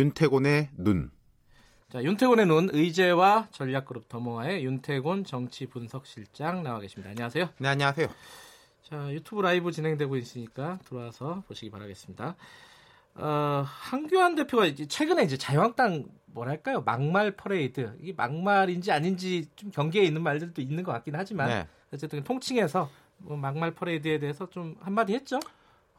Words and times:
윤태곤의 0.00 0.70
눈. 0.78 1.10
자, 1.90 2.02
윤태곤의 2.02 2.46
눈 2.46 2.70
의제와 2.72 3.48
전략그룹 3.50 4.08
더모아의 4.08 4.64
윤태곤 4.64 5.24
정치 5.24 5.66
분석 5.66 6.06
실장 6.06 6.62
나와 6.62 6.80
계십니다. 6.80 7.10
안녕하세요. 7.10 7.50
네, 7.58 7.68
안녕하세요. 7.68 8.08
자, 8.80 9.12
유튜브 9.12 9.42
라이브 9.42 9.70
진행되고 9.70 10.16
있으니까 10.16 10.78
들어와서 10.86 11.42
보시기 11.46 11.70
바라겠습니다. 11.70 12.34
어, 13.16 13.64
황교안 13.66 14.36
대표가 14.36 14.64
이제 14.64 14.86
최근에 14.86 15.22
이제 15.24 15.36
자유한국당 15.36 16.06
뭐랄까요 16.26 16.80
막말 16.80 17.32
퍼레이드 17.32 17.94
이게 18.00 18.14
막말인지 18.14 18.92
아닌지 18.92 19.50
좀 19.54 19.70
경계에 19.70 20.04
있는 20.04 20.22
말들도 20.22 20.62
있는 20.62 20.82
것 20.82 20.92
같긴 20.92 21.14
하지만 21.14 21.48
네. 21.48 21.68
어쨌든 21.92 22.24
통칭해서 22.24 22.88
뭐 23.18 23.36
막말 23.36 23.72
퍼레이드에 23.72 24.18
대해서 24.18 24.48
좀 24.48 24.76
한마디 24.80 25.12
했죠. 25.12 25.40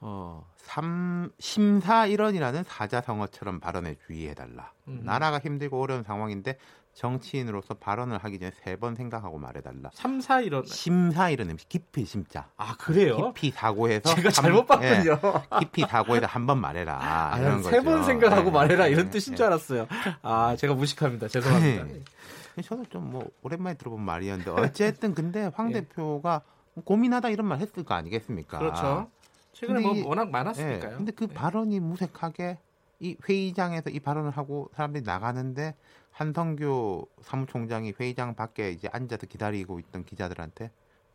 어, 0.04 0.46
삼, 0.58 1.30
심사 1.40 2.08
일원이라는 2.08 2.64
사자성어처럼 2.64 3.60
발언에 3.60 3.96
주의해달라. 4.08 4.72
음. 4.88 5.02
나라가 5.04 5.38
힘들고 5.40 5.80
어려운 5.82 6.04
상황인데 6.04 6.58
정치인으로서 6.94 7.76
발언을 7.76 8.18
하기 8.18 8.40
전에 8.40 8.52
세 8.52 8.76
번 8.76 8.96
생각하고 8.96 9.38
말해달라. 9.38 9.91
심사 9.94 10.41
일원. 10.41 10.66
심사 10.66 11.30
일원 11.30 11.55
깊이 11.70 12.04
심자. 12.05 12.50
아 12.58 12.76
그래요? 12.77 13.32
깊이 13.34 13.52
사고해서 13.52 14.14
제가 14.16 14.30
잘못 14.32 14.66
봤군요. 14.66 15.20
예, 15.22 15.60
깊이 15.60 15.84
사고해서 15.84 16.26
한 16.27 16.48
번 16.48 16.60
말해라. 16.60 16.98
아, 16.99 17.38
이런 17.40 17.62
세 17.63 17.80
번 17.82 18.04
생각하고 18.04 18.46
네, 18.46 18.52
말해라 18.52 18.88
이런 18.88 19.05
네, 19.05 19.12
뜻인 19.12 19.34
네. 19.34 19.38
줄 19.38 19.46
알았어요. 19.46 19.88
아 20.24 20.55
제가 20.58 20.74
무식합니다. 20.74 21.27
죄송합니다. 21.27 21.84
네. 21.86 22.62
저도 22.63 22.84
좀뭐 22.90 23.30
오랜만에 23.43 23.77
들어본 23.77 24.02
말이었는데 24.02 24.52
어쨌든 24.52 25.13
근데 25.13 25.49
황 25.54 25.70
예. 25.70 25.74
대표가 25.82 26.41
고민하다 26.84 27.30
이런 27.30 27.46
말 27.48 27.60
했을 27.60 27.84
거 27.84 27.93
아니겠습니까? 27.93 28.58
그렇죠. 28.60 29.10
최근에 29.54 29.80
뭐 29.82 29.96
이, 29.96 30.02
워낙 30.04 30.30
많았으니까요. 30.30 30.91
예, 30.91 30.96
근데 30.96 31.12
그 31.12 31.27
네. 31.27 31.34
발언이 31.34 31.80
무색하게 31.80 32.60
이 32.99 33.18
회의장에서 33.27 33.90
이 33.90 33.99
발언을 33.99 34.32
하고 34.32 34.70
사람들이 34.76 35.04
나가는데 35.04 35.76
한성규 36.12 37.08
사무총장이 37.21 37.93
회의장 37.99 38.35
밖에 38.35 38.71
이제 38.71 38.90
앉아서 38.91 39.26
기다리고 39.27 39.80
있던 39.80 40.05
기자들한테 40.05 40.71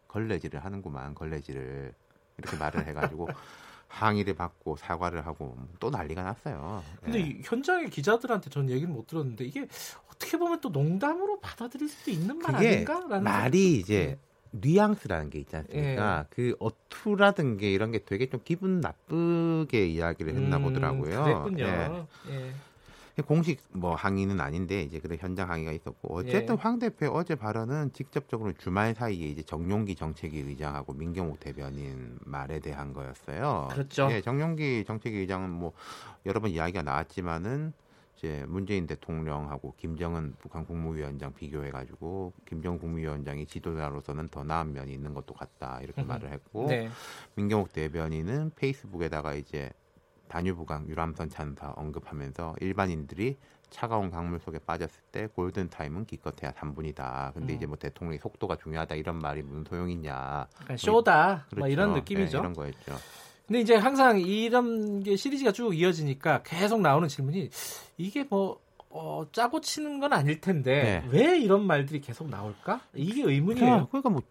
걸레질을 0.08 0.64
하는구만 0.64 1.14
걸레질을 1.14 1.94
이렇게 2.38 2.56
말을 2.56 2.86
해가지고 2.86 3.28
항의를 3.88 4.34
받고 4.34 4.76
사과를 4.76 5.26
하고 5.26 5.56
또 5.78 5.90
난리가 5.90 6.22
났어요. 6.22 6.82
근데 7.02 7.20
예. 7.20 7.40
현장의 7.44 7.90
기자들한테 7.90 8.50
전 8.50 8.68
얘기는 8.68 8.92
못 8.92 9.06
들었는데 9.06 9.44
이게 9.44 9.68
어떻게 10.10 10.36
보면 10.36 10.60
또 10.60 10.70
농담으로 10.70 11.40
받아들일 11.40 11.88
수도 11.88 12.10
있는 12.10 12.38
말 12.38 12.56
아닌가라는 12.56 13.22
말이 13.22 13.78
이제 13.78 14.18
뉘앙스라는 14.60 15.30
게 15.30 15.38
있지 15.38 15.56
않습니까? 15.56 16.20
예. 16.20 16.26
그 16.30 16.54
어투라든 16.58 17.56
게 17.56 17.72
이런 17.72 17.92
게 17.92 18.04
되게 18.04 18.28
좀 18.28 18.40
기분 18.44 18.80
나쁘게 18.80 19.86
이야기를 19.86 20.34
했나 20.34 20.56
음, 20.58 20.62
보더라고요. 20.62 21.24
그랬군요. 21.24 21.64
예. 21.64 22.06
예. 22.30 22.52
공식 23.22 23.62
뭐 23.72 23.94
항의는 23.94 24.40
아닌데 24.40 24.82
이제 24.82 24.98
그래 24.98 25.16
현장 25.18 25.50
항의가 25.50 25.72
있었고 25.72 26.18
어쨌든 26.18 26.54
예. 26.54 26.58
황 26.60 26.78
대표 26.78 27.06
어제 27.06 27.34
발언은 27.34 27.92
직접적으로 27.94 28.52
주말 28.52 28.94
사이에 28.94 29.26
이제 29.26 29.42
정용기 29.42 29.94
정책위 29.94 30.40
의장하고 30.40 30.92
민경욱 30.92 31.40
대변인 31.40 32.18
말에 32.24 32.60
대한 32.60 32.92
거였어요. 32.92 33.68
그렇죠. 33.70 34.08
예, 34.10 34.20
정용기 34.20 34.84
정책위 34.86 35.16
의장은 35.18 35.48
뭐 35.48 35.72
여러 36.26 36.40
번 36.40 36.50
이야기가 36.50 36.82
나왔지만은 36.82 37.72
이제 38.16 38.44
문재인 38.48 38.86
대통령하고 38.86 39.74
김정은 39.76 40.34
북한 40.38 40.64
국무위원장 40.64 41.34
비교해가지고 41.34 42.32
김정은 42.46 42.78
국무위원장이 42.78 43.46
지도자로서는 43.46 44.28
더 44.28 44.42
나은 44.42 44.72
면이 44.72 44.92
있는 44.92 45.12
것도 45.12 45.34
같다 45.34 45.80
이렇게 45.82 46.02
말을 46.02 46.32
했고 46.32 46.66
네. 46.66 46.88
민경욱 47.34 47.72
대변인은 47.72 48.52
페이스북에다가 48.56 49.34
이제 49.34 49.70
단유부강 50.28 50.88
유람선 50.88 51.28
찬사 51.28 51.72
언급하면서 51.76 52.56
일반인들이 52.60 53.36
차가운 53.68 54.10
강물 54.10 54.40
속에 54.40 54.58
빠졌을 54.60 55.02
때 55.12 55.26
골든 55.26 55.68
타임은 55.68 56.06
기껏해야 56.06 56.52
3분이다. 56.52 57.34
근데 57.34 57.52
음. 57.52 57.56
이제 57.56 57.66
뭐 57.66 57.76
대통령이 57.76 58.18
속도가 58.18 58.56
중요하다 58.56 58.94
이런 58.94 59.18
말이 59.18 59.42
무슨 59.42 59.64
소용이냐. 59.64 60.46
그러니까 60.54 60.76
쇼다. 60.76 61.26
뭐 61.26 61.44
그렇죠. 61.50 61.58
뭐 61.58 61.68
이런 61.68 61.92
느낌이죠. 61.94 62.38
네, 62.38 62.40
이런 62.40 62.52
거였죠. 62.54 62.96
근데 63.46 63.60
이제 63.60 63.76
항상 63.76 64.20
이런 64.20 65.02
게 65.02 65.16
시리즈가 65.16 65.52
쭉 65.52 65.74
이어지니까 65.74 66.42
계속 66.42 66.80
나오는 66.80 67.06
질문이 67.08 67.50
이게 67.96 68.24
뭐 68.24 68.60
어, 68.90 69.24
짜고 69.30 69.60
치는 69.60 70.00
건 70.00 70.12
아닐 70.12 70.40
텐데 70.40 71.02
네. 71.04 71.08
왜 71.10 71.38
이런 71.38 71.66
말들이 71.66 72.00
계속 72.00 72.28
나올까? 72.28 72.80
이게 72.94 73.22
의문이에요. 73.22 73.88
그러니까 73.88 74.10
뭐 74.10 74.22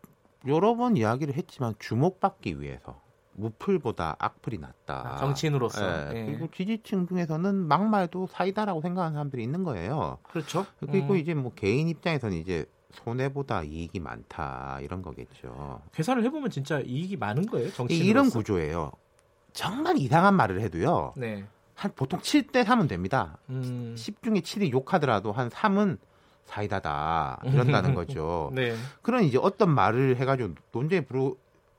여러 0.48 0.76
번 0.76 0.98
이야기를 0.98 1.36
했지만 1.36 1.76
주목받기 1.80 2.60
위해서 2.60 3.00
무풀보다 3.34 4.16
악플이 4.18 4.58
낫다. 4.58 5.16
아, 5.16 5.18
정치인으로서. 5.18 6.10
네. 6.10 6.20
예. 6.20 6.26
그리고 6.26 6.48
지지층 6.52 7.08
중에서는 7.08 7.56
막말도 7.68 8.28
사이다라고 8.28 8.82
생각하는 8.82 9.14
사람들이 9.14 9.44
있는 9.44 9.64
거예요. 9.64 10.20
그렇죠. 10.24 10.66
그리고 10.80 11.14
음. 11.14 11.18
이제 11.18 11.34
뭐 11.34 11.52
개인 11.54 11.88
입장에서는 11.90 12.38
이제 12.38 12.66
손해보다 12.92 13.64
이익이 13.64 14.00
많다 14.00 14.80
이런 14.82 15.02
거겠죠. 15.02 15.82
계산을 15.94 16.24
해보면 16.26 16.50
진짜 16.50 16.80
이익이 16.80 17.18
많은 17.18 17.46
거예요. 17.46 17.72
정치인 17.74 18.06
이런 18.06 18.30
구조예요. 18.30 18.92
정말 19.56 19.98
이상한 19.98 20.36
말을 20.36 20.60
해도요. 20.62 21.14
네. 21.16 21.46
한 21.74 21.92
보통 21.96 22.20
7대 22.20 22.64
3은 22.66 22.88
됩니다. 22.88 23.38
음. 23.50 23.96
10 23.98 24.22
중에 24.22 24.36
7이 24.42 24.72
욕하더라도 24.72 25.32
한 25.32 25.50
3은 25.50 25.98
사이다다 26.44 27.40
이런다는 27.44 27.96
거죠. 27.96 28.52
네. 28.54 28.76
그런 29.02 29.24
이제 29.24 29.40
어떤 29.42 29.72
말을 29.72 30.18
해가지고 30.18 30.56
논쟁에 30.72 31.02
불러, 31.06 31.34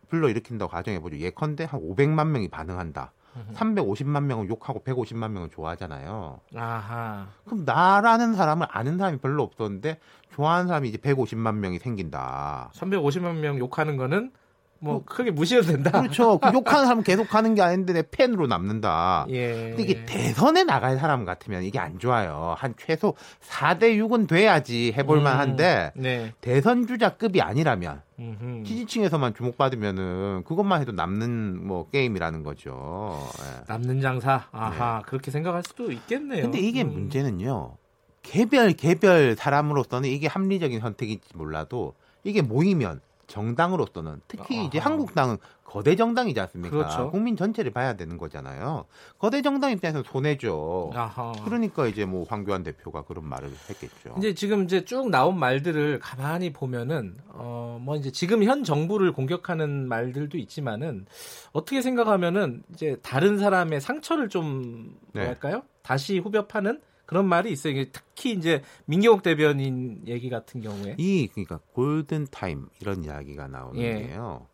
불러 0.08 0.28
일으킨다고 0.28 0.70
가정해 0.70 1.00
보죠. 1.00 1.18
예컨대 1.18 1.64
한 1.64 1.80
500만 1.80 2.28
명이 2.28 2.48
반응한다. 2.48 3.12
350만 3.52 4.22
명은 4.22 4.48
욕하고 4.48 4.82
150만 4.82 5.30
명은 5.30 5.50
좋아하잖아요. 5.50 6.40
아하. 6.56 7.26
그럼 7.44 7.64
나라는 7.66 8.34
사람을 8.34 8.66
아는 8.70 8.96
사람이 8.96 9.18
별로 9.18 9.42
없었는데 9.42 9.98
좋아하는 10.32 10.68
사람이 10.68 10.88
이제 10.88 10.96
150만 10.96 11.56
명이 11.56 11.78
생긴다. 11.78 12.70
350만 12.74 13.36
명 13.36 13.58
욕하는 13.58 13.98
거는 13.98 14.32
뭐 14.78 15.02
크게 15.04 15.30
무시해도 15.30 15.66
된다. 15.66 15.90
그렇죠. 15.90 16.38
그 16.38 16.50
욕하는 16.52 16.84
사람 16.84 17.02
계속 17.02 17.34
하는 17.34 17.54
게 17.54 17.62
아닌데 17.62 17.92
내 17.92 18.02
팬으로 18.02 18.46
남는다. 18.46 19.26
예. 19.30 19.70
근데 19.70 19.82
이게 19.82 20.04
대선에 20.04 20.64
나갈 20.64 20.98
사람 20.98 21.24
같으면 21.24 21.62
이게 21.62 21.78
안 21.78 21.98
좋아요. 21.98 22.54
한 22.58 22.74
최소 22.78 23.14
4대 23.48 23.96
6은 23.98 24.28
돼야지 24.28 24.92
해볼 24.96 25.18
음, 25.18 25.24
만한데 25.24 25.92
네. 25.96 26.32
대선 26.40 26.86
주자급이 26.86 27.40
아니라면 27.40 28.02
음흠. 28.18 28.64
지지층에서만 28.64 29.34
주목받으면은 29.34 30.44
그것만 30.44 30.80
해도 30.80 30.92
남는 30.92 31.66
뭐 31.66 31.88
게임이라는 31.90 32.42
거죠. 32.42 33.28
예. 33.40 33.64
남는 33.68 34.00
장사. 34.00 34.46
아하 34.52 34.98
네. 34.98 35.02
그렇게 35.06 35.30
생각할 35.30 35.62
수도 35.62 35.90
있겠네요. 35.90 36.42
근데 36.42 36.58
이게 36.58 36.82
음. 36.82 36.92
문제는요. 36.92 37.76
개별 38.22 38.72
개별 38.72 39.36
사람으로서는 39.36 40.08
이게 40.08 40.26
합리적인 40.26 40.80
선택일지 40.80 41.28
몰라도 41.34 41.94
이게 42.24 42.42
모이면 42.42 43.00
정당으로서는 43.26 44.20
특히 44.28 44.64
이제 44.64 44.78
한국당은 44.78 45.38
거대 45.64 45.96
정당이지 45.96 46.38
않습니까? 46.40 46.76
그렇죠. 46.76 47.10
국민 47.10 47.36
전체를 47.36 47.72
봐야 47.72 47.94
되는 47.96 48.16
거잖아요. 48.18 48.84
거대 49.18 49.42
정당 49.42 49.72
입장에서 49.72 50.02
손해죠. 50.04 50.92
아하. 50.94 51.32
그러니까 51.44 51.86
이제 51.88 52.04
뭐 52.04 52.24
황교안 52.28 52.62
대표가 52.62 53.02
그런 53.02 53.24
말을 53.26 53.50
했겠죠. 53.68 54.14
이제 54.18 54.32
지금 54.34 54.64
이제 54.64 54.84
쭉 54.84 55.10
나온 55.10 55.38
말들을 55.38 55.98
가만히 56.00 56.52
보면은 56.52 57.16
어 57.32 57.66
뭐 57.80 57.94
이제 57.96 58.10
지금 58.10 58.42
현 58.42 58.64
정부를 58.64 59.12
공격하는 59.12 59.86
말들도 59.86 60.38
있지만은 60.38 61.06
어떻게 61.52 61.82
생각하면은 61.82 62.62
이제 62.72 62.96
다른 63.02 63.38
사람의 63.38 63.80
상처를 63.80 64.28
좀 64.28 64.96
네. 65.12 65.20
뭐랄까요? 65.20 65.62
다시 65.82 66.18
후벼 66.18 66.46
파는 66.46 66.80
그런 67.06 67.26
말이 67.26 67.52
있어요. 67.52 67.84
특히 67.92 68.32
이제 68.32 68.62
민경욱 68.84 69.22
대변인 69.22 70.02
얘기 70.06 70.28
같은 70.28 70.60
경우에 70.60 70.96
이 70.98 71.28
그러니까 71.28 71.60
골든 71.72 72.26
타임 72.30 72.68
이런 72.80 73.04
이야기가 73.04 73.46
나오는 73.46 73.80
예. 73.80 74.08
게요. 74.08 74.46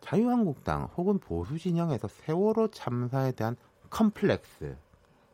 자유한국당 0.00 0.88
혹은 0.96 1.18
보수 1.18 1.58
진영에서 1.58 2.08
세월호 2.08 2.68
참사에 2.68 3.32
대한 3.32 3.56
컴플렉스 3.90 4.76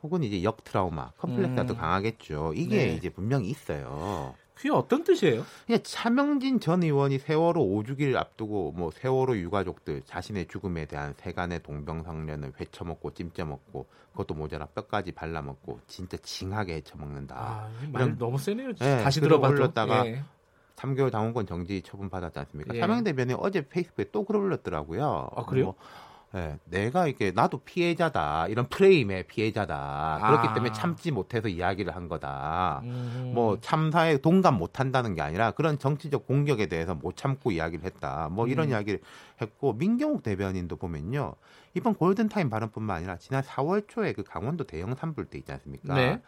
혹은 0.02 0.22
이제 0.22 0.42
역 0.42 0.64
트라우마 0.64 1.10
컴플렉스가 1.18 1.62
음. 1.62 1.66
더 1.66 1.76
강하겠죠. 1.76 2.52
이게 2.56 2.86
네. 2.86 2.94
이제 2.94 3.10
분명히 3.10 3.48
있어요. 3.48 4.34
그게 4.54 4.70
어떤 4.70 5.02
뜻이에요? 5.02 5.44
그냥 5.66 5.80
차명진 5.82 6.60
전 6.60 6.82
의원이 6.82 7.18
세월호 7.18 7.60
5주기를 7.60 8.16
앞두고 8.16 8.72
뭐 8.76 8.90
세월호 8.92 9.36
유가족들 9.36 10.02
자식의 10.06 10.46
죽음에 10.46 10.86
대한 10.86 11.12
세간의 11.16 11.62
동병상련을 11.62 12.52
회쳐먹고 12.60 13.14
찜쪄먹고 13.14 13.86
그것도 14.12 14.34
모자라 14.34 14.66
뼈까지 14.66 15.12
발라먹고 15.12 15.80
진짜 15.88 16.16
징하게 16.18 16.76
해 16.76 16.86
처먹는다. 16.86 17.34
아, 17.36 17.68
말 17.90 18.16
너무 18.16 18.38
세네요. 18.38 18.74
네, 18.74 19.02
다시 19.02 19.20
들어봐도. 19.20 19.54
올렸다가 19.54 20.06
예. 20.06 20.22
3개월 20.76 21.10
당원권 21.10 21.46
정지 21.46 21.82
처분 21.82 22.08
받았지 22.08 22.38
않습니까? 22.38 22.74
예. 22.74 22.80
차명 22.80 23.02
대변인 23.02 23.36
어제 23.40 23.66
페이스북에 23.66 24.10
또 24.12 24.24
글을 24.24 24.40
올렸더라고요. 24.40 25.30
아 25.34 25.44
그래요? 25.44 25.64
뭐 25.64 25.74
예, 26.34 26.58
내가 26.64 27.06
이게 27.06 27.30
나도 27.30 27.58
피해자다 27.58 28.48
이런 28.48 28.68
프레임의 28.68 29.28
피해자다 29.28 30.18
그렇기 30.26 30.48
아. 30.48 30.54
때문에 30.54 30.72
참지 30.72 31.12
못해서 31.12 31.48
이야기를 31.48 31.94
한 31.94 32.08
거다. 32.08 32.80
음. 32.82 33.32
뭐 33.34 33.58
참사에 33.60 34.18
동감 34.18 34.58
못한다는 34.58 35.14
게 35.14 35.22
아니라 35.22 35.52
그런 35.52 35.78
정치적 35.78 36.26
공격에 36.26 36.66
대해서 36.66 36.94
못 36.94 37.16
참고 37.16 37.52
이야기를 37.52 37.84
했다. 37.84 38.28
뭐 38.32 38.48
이런 38.48 38.66
음. 38.66 38.70
이야기를 38.72 39.00
했고 39.40 39.74
민경욱 39.74 40.22
대변인도 40.22 40.76
보면요 40.76 41.34
이번 41.74 41.94
골든타임 41.94 42.50
발언뿐만 42.50 42.96
아니라 42.96 43.16
지난 43.16 43.42
4월 43.42 43.86
초에 43.88 44.12
그 44.12 44.24
강원도 44.24 44.64
대형 44.64 44.94
산불 44.94 45.26
때 45.26 45.38
있지 45.38 45.52
않습니까? 45.52 45.94
네. 45.94 46.20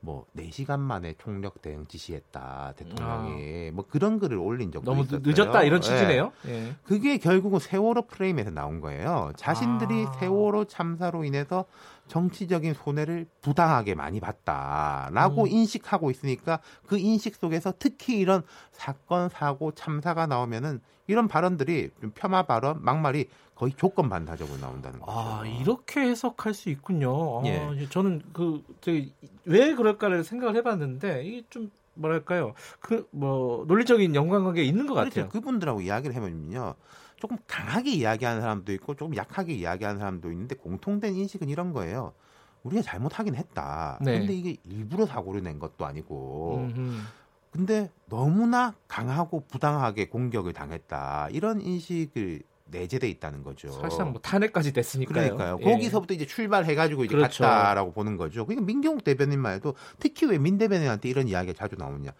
뭐 0.00 0.24
4시간 0.36 0.78
만에 0.80 1.14
총력 1.18 1.60
대응 1.60 1.86
지시했다 1.86 2.72
대통령이 2.76 3.70
뭐 3.72 3.84
그런 3.88 4.18
글을 4.18 4.38
올린 4.38 4.72
적도 4.72 4.90
아. 4.90 4.94
너무 4.94 5.04
있었어요. 5.04 5.22
늦- 5.22 5.28
늦었다 5.38 5.62
이런 5.62 5.78
예. 5.78 5.80
취지네요. 5.82 6.32
예. 6.46 6.74
그게 6.84 7.18
결국은 7.18 7.58
세월호 7.58 8.06
프레임에서 8.06 8.50
나온 8.50 8.80
거예요. 8.80 9.32
자신들이 9.36 10.06
아. 10.08 10.12
세월호 10.12 10.64
참사로 10.64 11.24
인해서 11.24 11.66
정치적인 12.08 12.74
손해를 12.74 13.26
부당하게 13.42 13.94
많이 13.94 14.20
봤다라고 14.20 15.42
음. 15.44 15.48
인식하고 15.48 16.10
있으니까 16.10 16.60
그 16.86 16.98
인식 16.98 17.36
속에서 17.36 17.72
특히 17.78 18.18
이런 18.18 18.42
사건, 18.72 19.28
사고, 19.28 19.72
참사가 19.72 20.26
나오면은 20.26 20.80
이런 21.10 21.28
발언들이 21.28 21.90
좀 22.00 22.12
폄하 22.14 22.44
발언, 22.44 22.82
막말이 22.82 23.28
거의 23.54 23.72
조건 23.76 24.08
반사적으로 24.08 24.58
나온다는 24.58 25.00
거죠. 25.00 25.12
아 25.12 25.42
이렇게 25.46 26.00
해석할 26.00 26.54
수 26.54 26.70
있군요. 26.70 27.40
아, 27.40 27.46
예. 27.46 27.86
저는 27.90 28.22
그 28.32 28.62
저기 28.80 29.12
왜 29.44 29.74
그럴까를 29.74 30.24
생각을 30.24 30.56
해봤는데 30.56 31.24
이게 31.24 31.42
좀 31.50 31.70
뭐랄까요 31.94 32.54
그 32.78 33.06
뭐 33.10 33.64
논리적인 33.66 34.14
연관관계 34.14 34.62
있는 34.62 34.86
것 34.86 34.94
같아요. 34.94 35.10
그렇죠. 35.10 35.28
그분들하고 35.28 35.80
이야기를 35.82 36.14
해보면요. 36.14 36.74
조금 37.16 37.36
강하게 37.46 37.90
이야기하는 37.90 38.40
사람도 38.40 38.72
있고 38.72 38.94
조금 38.94 39.14
약하게 39.14 39.52
이야기하는 39.54 39.98
사람도 39.98 40.30
있는데 40.32 40.54
공통된 40.54 41.14
인식은 41.16 41.48
이런 41.50 41.72
거예요. 41.74 42.14
우리가 42.62 42.82
잘못하긴 42.82 43.34
했다. 43.34 43.98
네. 44.00 44.18
근데 44.18 44.34
이게 44.34 44.56
일부러 44.64 45.04
사고를 45.06 45.42
낸 45.42 45.58
것도 45.58 45.84
아니고. 45.84 46.70
음흠. 46.74 47.00
근데 47.50 47.90
너무나 48.08 48.74
강하고 48.88 49.44
부당하게 49.48 50.08
공격을 50.08 50.52
당했다. 50.52 51.28
이런 51.32 51.60
인식을 51.60 52.42
내재돼 52.66 53.08
있다는 53.08 53.42
거죠. 53.42 53.72
사실상 53.72 54.12
뭐 54.12 54.20
탄핵까지 54.20 54.72
됐으니까요. 54.72 55.34
그러니까요. 55.36 55.58
예. 55.60 55.64
거기서부터 55.64 56.14
이제 56.14 56.24
출발해가지고 56.26 57.04
이제 57.04 57.16
그렇죠. 57.16 57.42
갔다라고 57.42 57.92
보는 57.92 58.16
거죠. 58.16 58.46
그러니까 58.46 58.64
민경욱 58.66 59.02
대변인 59.02 59.40
말도 59.40 59.74
특히 59.98 60.26
왜 60.26 60.38
민 60.38 60.56
대변인한테 60.58 61.08
이런 61.08 61.26
이야기가 61.26 61.52
자주 61.58 61.74
나오냐. 61.76 62.12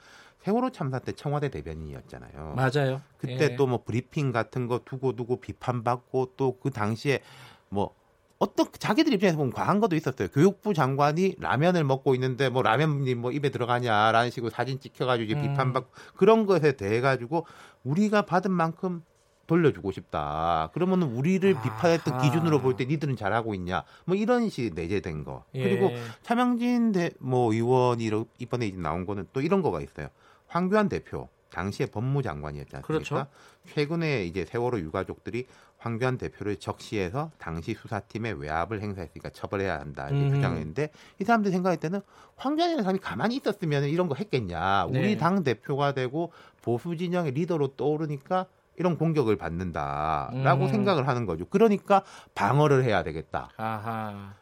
세월호 0.43 0.71
참사 0.71 0.99
때 0.99 1.12
청와대 1.12 1.50
대변인이었잖아요. 1.50 2.55
맞아요. 2.56 3.00
그때 3.19 3.50
예. 3.53 3.56
또뭐 3.56 3.85
브리핑 3.85 4.33
같은 4.33 4.67
거 4.67 4.81
두고 4.85 5.15
두고 5.15 5.37
비판받고 5.41 6.33
또 6.37 6.59
그 6.59 6.71
당시에 6.71 7.21
뭐 7.69 7.94
어떤 8.41 8.67
자기들 8.73 9.13
입장에서 9.13 9.37
보면 9.37 9.53
과한 9.53 9.81
것도 9.81 9.95
있었어요. 9.97 10.29
교육부 10.29 10.73
장관이 10.73 11.37
라면을 11.39 11.85
먹고 11.85 12.15
있는데 12.15 12.49
뭐 12.49 12.63
라면이 12.63 13.15
뭐 13.15 13.31
입에 13.33 13.51
들어가냐라는 13.51 14.31
식으로 14.31 14.51
사진 14.51 14.81
찍혀가지고 14.81 15.25
이제 15.31 15.35
음. 15.35 15.43
비판받고 15.43 15.91
그런 16.17 16.47
것에 16.47 16.73
대해 16.73 17.03
가지고 17.03 17.47
우리가 17.85 18.23
받은 18.23 18.51
만큼 18.51 19.05
돌려주고 19.47 19.93
싶다. 19.93 20.71
그러면 20.73 21.03
우리를 21.03 21.55
아하. 21.55 21.63
비판했던 21.63 22.23
기준으로 22.23 22.61
볼 22.63 22.77
때 22.77 22.87
니들은 22.87 23.17
잘하고 23.17 23.55
있냐? 23.57 23.83
뭐 24.07 24.17
이런 24.17 24.49
식이 24.49 24.71
내재된 24.75 25.25
거. 25.25 25.45
예. 25.55 25.63
그리고 25.63 25.91
차명진 26.23 26.93
대, 26.93 27.11
뭐 27.19 27.53
의원이 27.53 28.11
이번에 28.39 28.69
이제 28.69 28.79
나온 28.79 29.05
거는 29.05 29.27
또 29.35 29.43
이런 29.43 29.61
거가 29.61 29.83
있어요. 29.83 30.09
황교안 30.47 30.89
대표 30.89 31.29
당시에 31.50 31.87
법무장관이었지 31.87 32.76
않습니까? 32.76 32.87
그렇죠. 32.87 33.26
최근에 33.75 34.25
이제 34.25 34.44
세월호 34.44 34.81
유가족들이 34.81 35.47
황교안 35.79 36.19
대표를 36.19 36.56
적시해서 36.56 37.31
당시 37.38 37.75
수사팀에 37.75 38.32
외압을 38.32 38.81
행사했으니까 38.82 39.31
처벌해야 39.31 39.81
한다 39.81 40.08
이렇게 40.08 40.26
음. 40.26 40.35
주장했는데 40.35 40.91
이 41.20 41.25
사람들 41.25 41.50
생각할 41.50 41.79
때는 41.79 42.00
황교안이라는 42.37 42.85
사람이 42.85 42.99
가만히 43.00 43.37
있었으면 43.37 43.85
이런 43.85 44.08
거 44.08 44.14
했겠냐? 44.14 44.88
네. 44.91 44.99
우리 44.99 45.19
당 45.19 45.43
대표가 45.43 45.93
되고 45.93 46.32
보수 46.62 46.97
진영의 46.97 47.32
리더로 47.32 47.76
떠오르니까 47.76 48.47
이런 48.76 48.97
공격을 48.97 49.37
받는다라고 49.37 50.64
음. 50.64 50.69
생각을 50.69 51.08
하는 51.08 51.26
거죠. 51.26 51.44
그러니까 51.47 52.02
방어를 52.35 52.85
해야 52.85 53.02
되겠다. 53.02 53.50
아하. 53.56 54.35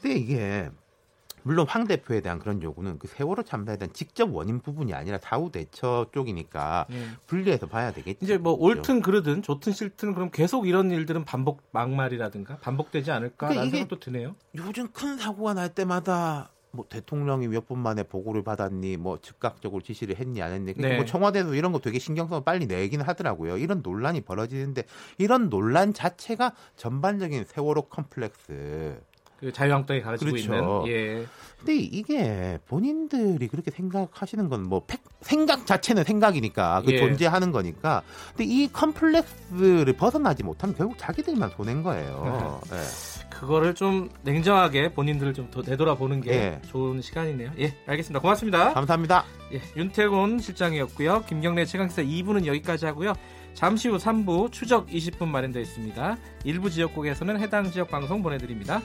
근데 0.00 0.16
이게 0.16 0.70
물론 1.44 1.66
황 1.68 1.86
대표에 1.86 2.20
대한 2.20 2.38
그런 2.38 2.62
요구는 2.62 2.98
그 2.98 3.06
세월호 3.06 3.42
참사에 3.42 3.76
대한 3.76 3.92
직접 3.92 4.34
원인 4.34 4.60
부분이 4.60 4.94
아니라 4.94 5.18
사후 5.22 5.52
대처 5.52 6.06
쪽이니까 6.12 6.86
예. 6.90 7.06
분리해서 7.26 7.66
봐야 7.68 7.92
되겠죠. 7.92 8.18
이제 8.22 8.38
뭐 8.38 8.54
옳든 8.54 9.02
그르든 9.02 9.42
좋든 9.42 9.72
싫든 9.72 10.14
그럼 10.14 10.30
계속 10.30 10.66
이런 10.66 10.90
일들은 10.90 11.24
반복 11.24 11.62
막말이라든가 11.70 12.56
반복되지 12.58 13.10
않을까라는 13.10 13.56
그러니까 13.56 13.76
생각도 13.76 14.00
드네요. 14.00 14.34
요즘 14.54 14.88
큰 14.88 15.18
사고가 15.18 15.54
날 15.54 15.68
때마다 15.68 16.50
뭐 16.70 16.86
대통령이 16.88 17.46
몇 17.46 17.66
분 17.66 17.78
만에 17.78 18.02
보고를 18.02 18.42
받았니, 18.42 18.96
뭐 18.96 19.18
즉각적으로 19.20 19.80
지시를 19.80 20.16
했니 20.16 20.42
안 20.42 20.50
했니, 20.52 20.72
그러니까 20.72 20.88
네. 20.88 20.96
뭐 20.96 21.04
청와대에서 21.04 21.54
이런 21.54 21.70
거 21.72 21.78
되게 21.78 21.98
신경성을 22.00 22.42
빨리 22.42 22.66
내기는 22.66 23.04
하더라고요. 23.04 23.58
이런 23.58 23.80
논란이 23.82 24.22
벌어지는데 24.22 24.82
이런 25.18 25.50
논란 25.50 25.92
자체가 25.92 26.52
전반적인 26.76 27.44
세월호 27.44 27.82
컴플렉스. 27.82 29.00
그 29.44 29.52
자유한국당이 29.52 30.00
가지고 30.00 30.30
그렇죠. 30.32 30.54
있는 30.54 30.86
예. 30.88 31.26
근데 31.58 31.76
이게 31.76 32.58
본인들이 32.66 33.48
그렇게 33.48 33.70
생각하시는 33.70 34.48
건 34.48 34.64
뭐 34.64 34.82
생각 35.20 35.66
자체는 35.66 36.04
생각이니까 36.04 36.82
그 36.84 36.92
예. 36.92 36.98
존재하는 36.98 37.52
거니까. 37.52 38.02
근데 38.30 38.44
이 38.44 38.68
컴플렉스를 38.72 39.92
벗어나지 39.94 40.42
못하면 40.42 40.74
결국 40.76 40.96
자기들만 40.98 41.50
손해인 41.56 41.82
거예요. 41.82 42.60
네. 42.70 42.76
그거를 43.30 43.74
좀 43.74 44.08
냉정하게 44.22 44.92
본인들을 44.94 45.32
좀 45.34 45.44
더 45.50 45.62
되돌아보는 45.62 46.20
게 46.22 46.30
예. 46.32 46.60
좋은 46.68 47.00
시간이네요. 47.02 47.52
예, 47.58 47.74
알겠습니다. 47.86 48.20
고맙습니다. 48.20 48.72
감사합니다. 48.72 49.24
예, 49.52 49.60
윤태곤 49.76 50.38
실장이었고요. 50.40 51.24
김경래 51.28 51.64
최강기사 51.66 52.02
2부는 52.02 52.46
여기까지 52.46 52.86
하고요. 52.86 53.12
잠시 53.52 53.88
후 53.88 53.96
3부 53.98 54.50
추적 54.50 54.88
20분 54.88 55.28
마련되어 55.28 55.62
있습니다. 55.62 56.16
일부 56.44 56.70
지역국에서는 56.70 57.38
해당 57.40 57.70
지역 57.70 57.88
방송 57.88 58.22
보내드립니다. 58.22 58.80